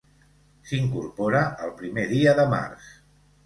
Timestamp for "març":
2.59-2.93